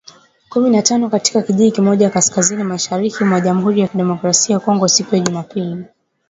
Kumi 0.49 0.69
na 0.69 0.81
tano 0.81 1.09
katika 1.09 1.41
kijiji 1.41 1.71
kimoja 1.71 2.09
kaskazini-mashariki 2.09 3.23
mwa 3.23 3.41
Jamhuri 3.41 3.79
ya 3.79 3.87
Kidemokrasi 3.87 4.51
ya 4.51 4.59
Kongo 4.59 4.87
siku 4.87 5.15
ya 5.15 5.21
Jumapili 5.21 5.85